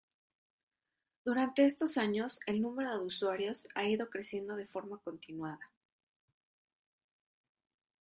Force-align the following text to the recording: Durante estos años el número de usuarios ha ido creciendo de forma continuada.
Durante 1.23 1.63
estos 1.63 1.95
años 1.99 2.39
el 2.47 2.59
número 2.59 2.91
de 2.97 3.05
usuarios 3.05 3.67
ha 3.75 3.85
ido 3.87 4.09
creciendo 4.09 4.55
de 4.55 4.65
forma 4.65 4.97
continuada. 4.97 5.59